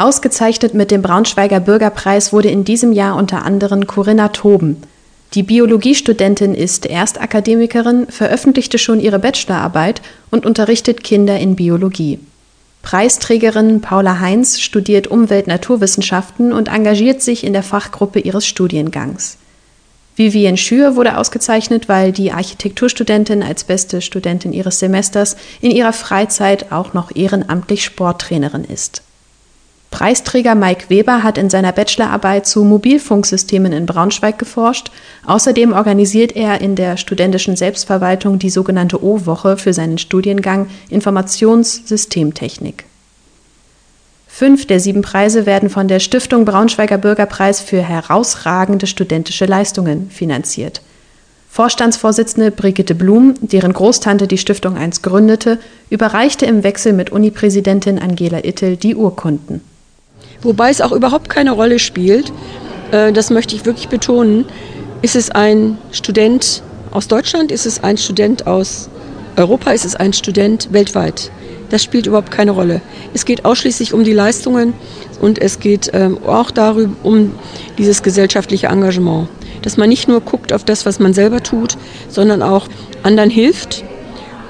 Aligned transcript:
Ausgezeichnet 0.00 0.72
mit 0.72 0.90
dem 0.90 1.02
Braunschweiger 1.02 1.60
Bürgerpreis 1.60 2.32
wurde 2.32 2.48
in 2.48 2.64
diesem 2.64 2.94
Jahr 2.94 3.16
unter 3.16 3.44
anderem 3.44 3.86
Corinna 3.86 4.28
Toben. 4.28 4.78
Die 5.34 5.42
Biologiestudentin 5.42 6.54
ist 6.54 6.86
Erstakademikerin, 6.86 8.06
veröffentlichte 8.08 8.78
schon 8.78 8.98
ihre 8.98 9.18
Bachelorarbeit 9.18 10.00
und 10.30 10.46
unterrichtet 10.46 11.04
Kinder 11.04 11.38
in 11.38 11.54
Biologie. 11.54 12.18
Preisträgerin 12.82 13.82
Paula 13.82 14.20
Heinz 14.20 14.58
studiert 14.58 15.08
Umwelt-Naturwissenschaften 15.08 16.54
und 16.54 16.68
engagiert 16.68 17.20
sich 17.20 17.44
in 17.44 17.52
der 17.52 17.62
Fachgruppe 17.62 18.20
ihres 18.20 18.46
Studiengangs. 18.46 19.36
Vivian 20.16 20.56
Schür 20.56 20.96
wurde 20.96 21.18
ausgezeichnet, 21.18 21.90
weil 21.90 22.12
die 22.12 22.32
Architekturstudentin 22.32 23.42
als 23.42 23.64
beste 23.64 24.00
Studentin 24.00 24.54
ihres 24.54 24.78
Semesters 24.78 25.36
in 25.60 25.70
ihrer 25.70 25.92
Freizeit 25.92 26.72
auch 26.72 26.94
noch 26.94 27.14
ehrenamtlich 27.14 27.84
Sporttrainerin 27.84 28.64
ist. 28.64 29.02
Preisträger 29.90 30.54
Mike 30.54 30.88
Weber 30.88 31.22
hat 31.22 31.36
in 31.36 31.50
seiner 31.50 31.72
Bachelorarbeit 31.72 32.46
zu 32.46 32.64
Mobilfunksystemen 32.64 33.72
in 33.72 33.86
Braunschweig 33.86 34.38
geforscht. 34.38 34.90
Außerdem 35.26 35.72
organisiert 35.72 36.36
er 36.36 36.60
in 36.60 36.76
der 36.76 36.96
studentischen 36.96 37.56
Selbstverwaltung 37.56 38.38
die 38.38 38.50
sogenannte 38.50 39.02
O-Woche 39.02 39.56
für 39.56 39.72
seinen 39.72 39.98
Studiengang 39.98 40.68
Informationssystemtechnik. 40.90 42.84
Fünf 44.28 44.66
der 44.66 44.80
sieben 44.80 45.02
Preise 45.02 45.44
werden 45.44 45.68
von 45.68 45.88
der 45.88 45.98
Stiftung 45.98 46.44
Braunschweiger 46.44 46.96
Bürgerpreis 46.96 47.60
für 47.60 47.82
herausragende 47.82 48.86
studentische 48.86 49.44
Leistungen 49.44 50.08
finanziert. 50.10 50.80
Vorstandsvorsitzende 51.50 52.52
Brigitte 52.52 52.94
Blum, 52.94 53.34
deren 53.40 53.72
Großtante 53.72 54.28
die 54.28 54.38
Stiftung 54.38 54.76
einst 54.76 55.02
gründete, 55.02 55.58
überreichte 55.90 56.46
im 56.46 56.62
Wechsel 56.62 56.92
mit 56.92 57.10
Unipräsidentin 57.10 57.98
Angela 57.98 58.44
Ittel 58.44 58.76
die 58.76 58.94
Urkunden. 58.94 59.60
Wobei 60.42 60.70
es 60.70 60.80
auch 60.80 60.92
überhaupt 60.92 61.28
keine 61.28 61.52
Rolle 61.52 61.78
spielt, 61.78 62.32
äh, 62.92 63.12
das 63.12 63.30
möchte 63.30 63.54
ich 63.54 63.66
wirklich 63.66 63.88
betonen, 63.88 64.46
ist 65.02 65.16
es 65.16 65.30
ein 65.30 65.78
Student 65.92 66.62
aus 66.90 67.08
Deutschland, 67.08 67.52
ist 67.52 67.66
es 67.66 67.82
ein 67.82 67.96
Student 67.96 68.46
aus 68.46 68.88
Europa, 69.36 69.70
ist 69.72 69.84
es 69.84 69.96
ein 69.96 70.12
Student 70.12 70.72
weltweit. 70.72 71.30
Das 71.70 71.84
spielt 71.84 72.06
überhaupt 72.06 72.30
keine 72.30 72.50
Rolle. 72.50 72.80
Es 73.14 73.24
geht 73.24 73.44
ausschließlich 73.44 73.94
um 73.94 74.02
die 74.02 74.12
Leistungen 74.12 74.74
und 75.20 75.38
es 75.40 75.60
geht 75.60 75.90
ähm, 75.92 76.18
auch 76.26 76.50
darüber 76.50 76.92
um 77.04 77.32
dieses 77.78 78.02
gesellschaftliche 78.02 78.66
Engagement. 78.66 79.28
Dass 79.62 79.76
man 79.76 79.88
nicht 79.88 80.08
nur 80.08 80.20
guckt 80.20 80.52
auf 80.52 80.64
das, 80.64 80.84
was 80.84 80.98
man 80.98 81.14
selber 81.14 81.42
tut, 81.42 81.76
sondern 82.08 82.42
auch 82.42 82.66
anderen 83.02 83.30
hilft 83.30 83.84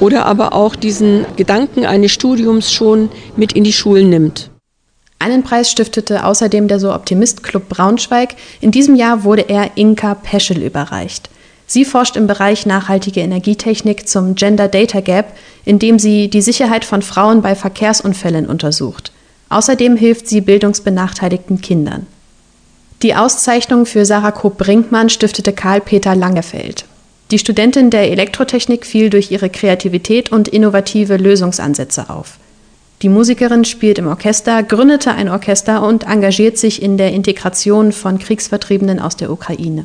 oder 0.00 0.26
aber 0.26 0.52
auch 0.52 0.76
diesen 0.76 1.26
Gedanken 1.36 1.84
eines 1.84 2.12
Studiums 2.12 2.72
schon 2.72 3.10
mit 3.36 3.52
in 3.52 3.64
die 3.64 3.72
Schulen 3.72 4.10
nimmt. 4.10 4.50
Einen 5.18 5.42
Preis 5.42 5.70
stiftete 5.70 6.24
außerdem 6.24 6.68
der 6.68 6.78
So 6.78 6.94
Optimist 6.94 7.42
Club 7.42 7.68
Braunschweig. 7.68 8.36
In 8.60 8.70
diesem 8.70 8.94
Jahr 8.94 9.24
wurde 9.24 9.48
er 9.48 9.76
Inka 9.76 10.14
Peschel 10.14 10.62
überreicht. 10.62 11.28
Sie 11.66 11.84
forscht 11.84 12.16
im 12.16 12.26
Bereich 12.26 12.64
nachhaltige 12.64 13.20
Energietechnik 13.20 14.08
zum 14.08 14.36
Gender 14.36 14.68
Data 14.68 15.00
Gap, 15.00 15.36
indem 15.64 15.98
sie 15.98 16.28
die 16.30 16.40
Sicherheit 16.40 16.84
von 16.84 17.02
Frauen 17.02 17.42
bei 17.42 17.54
Verkehrsunfällen 17.54 18.46
untersucht. 18.46 19.12
Außerdem 19.50 19.96
hilft 19.96 20.28
sie 20.28 20.40
bildungsbenachteiligten 20.40 21.60
Kindern. 21.60 22.06
Die 23.02 23.14
Auszeichnung 23.14 23.86
für 23.86 24.04
Sarah 24.04 24.32
Koop-Brinkmann 24.32 25.08
stiftete 25.10 25.52
Karl-Peter 25.52 26.16
Langefeld. 26.16 26.84
Die 27.30 27.38
Studentin 27.38 27.90
der 27.90 28.10
Elektrotechnik 28.10 28.86
fiel 28.86 29.10
durch 29.10 29.30
ihre 29.30 29.50
Kreativität 29.50 30.32
und 30.32 30.48
innovative 30.48 31.16
Lösungsansätze 31.16 32.08
auf. 32.08 32.38
Die 33.02 33.08
Musikerin 33.08 33.64
spielt 33.64 33.98
im 33.98 34.08
Orchester, 34.08 34.60
gründete 34.64 35.12
ein 35.12 35.28
Orchester 35.28 35.86
und 35.86 36.04
engagiert 36.04 36.58
sich 36.58 36.82
in 36.82 36.96
der 36.96 37.12
Integration 37.12 37.92
von 37.92 38.18
Kriegsvertriebenen 38.18 38.98
aus 38.98 39.16
der 39.16 39.30
Ukraine. 39.30 39.84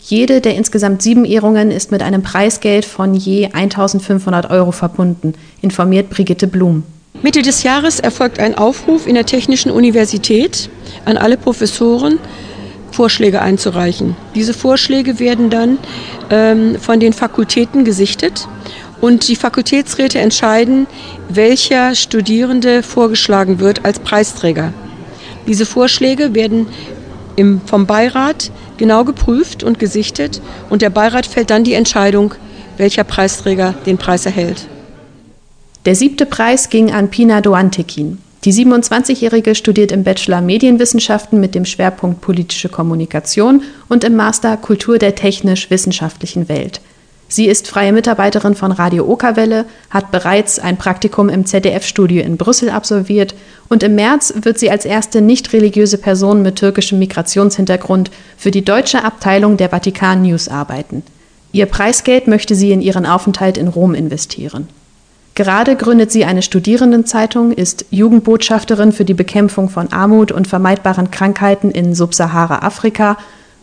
Jede 0.00 0.40
der 0.40 0.54
insgesamt 0.54 1.02
sieben 1.02 1.26
Ehrungen 1.26 1.70
ist 1.70 1.90
mit 1.92 2.02
einem 2.02 2.22
Preisgeld 2.22 2.86
von 2.86 3.14
je 3.14 3.50
1500 3.52 4.50
Euro 4.50 4.72
verbunden, 4.72 5.34
informiert 5.60 6.08
Brigitte 6.08 6.46
Blum. 6.46 6.84
Mitte 7.20 7.42
des 7.42 7.64
Jahres 7.64 8.00
erfolgt 8.00 8.38
ein 8.38 8.56
Aufruf 8.56 9.06
in 9.06 9.14
der 9.14 9.26
Technischen 9.26 9.70
Universität 9.70 10.70
an 11.04 11.18
alle 11.18 11.36
Professoren, 11.36 12.18
Vorschläge 12.92 13.42
einzureichen. 13.42 14.16
Diese 14.34 14.54
Vorschläge 14.54 15.18
werden 15.18 15.50
dann 15.50 15.78
ähm, 16.30 16.76
von 16.80 16.98
den 16.98 17.12
Fakultäten 17.12 17.84
gesichtet 17.84 18.48
und 19.00 19.28
die 19.28 19.36
Fakultätsräte 19.36 20.18
entscheiden, 20.18 20.86
welcher 21.28 21.94
Studierende 21.94 22.82
vorgeschlagen 22.82 23.60
wird 23.60 23.84
als 23.84 23.98
Preisträger. 23.98 24.72
Diese 25.46 25.66
Vorschläge 25.66 26.34
werden 26.34 26.66
im, 27.36 27.60
vom 27.64 27.86
Beirat 27.86 28.50
genau 28.76 29.04
geprüft 29.04 29.62
und 29.62 29.78
gesichtet 29.78 30.40
und 30.68 30.82
der 30.82 30.90
Beirat 30.90 31.26
fällt 31.26 31.50
dann 31.50 31.64
die 31.64 31.74
Entscheidung, 31.74 32.34
welcher 32.76 33.04
Preisträger 33.04 33.74
den 33.86 33.98
Preis 33.98 34.26
erhält. 34.26 34.66
Der 35.86 35.94
siebte 35.94 36.26
Preis 36.26 36.68
ging 36.68 36.92
an 36.92 37.10
Pina 37.10 37.40
Doantekin. 37.40 38.18
Die 38.44 38.52
27-Jährige 38.52 39.54
studiert 39.54 39.92
im 39.92 40.02
Bachelor 40.02 40.40
Medienwissenschaften 40.40 41.40
mit 41.40 41.54
dem 41.54 41.66
Schwerpunkt 41.66 42.22
politische 42.22 42.70
Kommunikation 42.70 43.62
und 43.88 44.02
im 44.02 44.16
Master 44.16 44.56
Kultur 44.56 44.98
der 44.98 45.14
technisch-wissenschaftlichen 45.14 46.48
Welt. 46.48 46.80
Sie 47.32 47.46
ist 47.46 47.68
freie 47.68 47.92
Mitarbeiterin 47.92 48.56
von 48.56 48.72
Radio 48.72 49.06
Okerwelle, 49.06 49.64
hat 49.88 50.10
bereits 50.10 50.58
ein 50.58 50.76
Praktikum 50.76 51.28
im 51.28 51.46
ZDF-Studio 51.46 52.24
in 52.24 52.36
Brüssel 52.36 52.70
absolviert 52.70 53.36
und 53.68 53.84
im 53.84 53.94
März 53.94 54.34
wird 54.42 54.58
sie 54.58 54.68
als 54.68 54.84
erste 54.84 55.20
nicht 55.20 55.52
religiöse 55.52 55.96
Person 55.96 56.42
mit 56.42 56.56
türkischem 56.56 56.98
Migrationshintergrund 56.98 58.10
für 58.36 58.50
die 58.50 58.64
deutsche 58.64 59.04
Abteilung 59.04 59.56
der 59.56 59.68
Vatikan 59.68 60.22
News 60.22 60.48
arbeiten. 60.48 61.04
Ihr 61.52 61.66
Preisgeld 61.66 62.26
möchte 62.26 62.56
sie 62.56 62.72
in 62.72 62.80
ihren 62.80 63.06
Aufenthalt 63.06 63.58
in 63.58 63.68
Rom 63.68 63.94
investieren. 63.94 64.66
Gerade 65.36 65.76
gründet 65.76 66.10
sie 66.10 66.24
eine 66.24 66.42
Studierendenzeitung, 66.42 67.52
ist 67.52 67.86
Jugendbotschafterin 67.90 68.90
für 68.90 69.04
die 69.04 69.14
Bekämpfung 69.14 69.68
von 69.68 69.92
Armut 69.92 70.32
und 70.32 70.48
vermeidbaren 70.48 71.12
Krankheiten 71.12 71.70
in 71.70 71.94
Subsahara-Afrika 71.94 73.16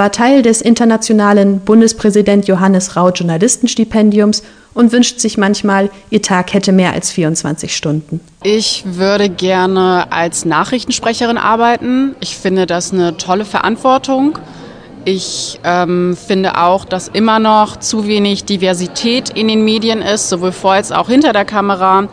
war 0.00 0.10
Teil 0.10 0.40
des 0.40 0.62
internationalen 0.62 1.60
Bundespräsident 1.60 2.48
Johannes 2.48 2.96
Rau 2.96 3.10
Journalistenstipendiums 3.10 4.42
und 4.72 4.92
wünscht 4.92 5.20
sich 5.20 5.36
manchmal, 5.36 5.90
ihr 6.08 6.22
Tag 6.22 6.54
hätte 6.54 6.72
mehr 6.72 6.94
als 6.94 7.10
24 7.10 7.76
Stunden. 7.76 8.18
Ich 8.42 8.82
würde 8.86 9.28
gerne 9.28 10.10
als 10.10 10.46
Nachrichtensprecherin 10.46 11.36
arbeiten. 11.36 12.16
Ich 12.20 12.34
finde 12.34 12.64
das 12.64 12.94
eine 12.94 13.18
tolle 13.18 13.44
Verantwortung. 13.44 14.38
Ich 15.04 15.60
ähm, 15.64 16.16
finde 16.16 16.56
auch, 16.56 16.86
dass 16.86 17.08
immer 17.08 17.38
noch 17.38 17.76
zu 17.76 18.06
wenig 18.06 18.46
Diversität 18.46 19.28
in 19.28 19.48
den 19.48 19.66
Medien 19.66 20.00
ist, 20.00 20.30
sowohl 20.30 20.52
vor 20.52 20.72
als 20.72 20.92
auch 20.92 21.10
hinter 21.10 21.34
der 21.34 21.44
Kamera. 21.44 22.08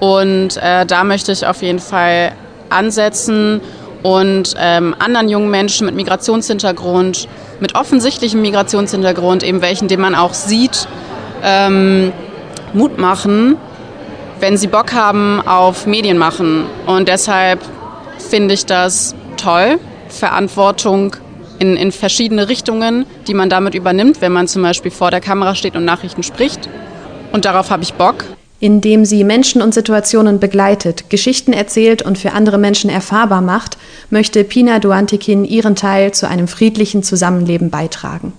Und 0.00 0.56
äh, 0.56 0.84
da 0.84 1.04
möchte 1.04 1.30
ich 1.30 1.46
auf 1.46 1.62
jeden 1.62 1.78
Fall 1.78 2.32
ansetzen 2.70 3.60
und 4.02 4.54
ähm, 4.58 4.94
anderen 4.98 5.28
jungen 5.28 5.50
Menschen 5.50 5.86
mit 5.86 5.94
Migrationshintergrund, 5.94 7.28
mit 7.60 7.74
offensichtlichem 7.74 8.40
Migrationshintergrund, 8.40 9.42
eben 9.42 9.62
welchen, 9.62 9.88
den 9.88 10.00
man 10.00 10.14
auch 10.14 10.34
sieht, 10.34 10.88
ähm, 11.42 12.12
Mut 12.72 12.98
machen, 12.98 13.56
wenn 14.38 14.56
sie 14.56 14.68
Bock 14.68 14.92
haben 14.92 15.40
auf 15.46 15.86
Medien 15.86 16.18
machen. 16.18 16.64
Und 16.86 17.08
deshalb 17.08 17.60
finde 18.18 18.54
ich 18.54 18.66
das 18.66 19.14
toll, 19.36 19.78
Verantwortung 20.08 21.16
in, 21.58 21.76
in 21.76 21.92
verschiedene 21.92 22.48
Richtungen, 22.48 23.04
die 23.26 23.34
man 23.34 23.50
damit 23.50 23.74
übernimmt, 23.74 24.20
wenn 24.20 24.32
man 24.32 24.48
zum 24.48 24.62
Beispiel 24.62 24.90
vor 24.90 25.10
der 25.10 25.20
Kamera 25.20 25.54
steht 25.54 25.76
und 25.76 25.84
Nachrichten 25.84 26.22
spricht. 26.22 26.68
Und 27.32 27.44
darauf 27.44 27.70
habe 27.70 27.82
ich 27.82 27.94
Bock 27.94 28.24
indem 28.60 29.04
sie 29.04 29.24
Menschen 29.24 29.62
und 29.62 29.74
Situationen 29.74 30.38
begleitet, 30.38 31.10
Geschichten 31.10 31.52
erzählt 31.52 32.02
und 32.02 32.18
für 32.18 32.32
andere 32.32 32.58
Menschen 32.58 32.90
erfahrbar 32.90 33.40
macht, 33.40 33.78
möchte 34.10 34.44
Pina 34.44 34.78
Duantikin 34.78 35.44
ihren 35.44 35.74
Teil 35.74 36.12
zu 36.12 36.28
einem 36.28 36.46
friedlichen 36.46 37.02
Zusammenleben 37.02 37.70
beitragen. 37.70 38.34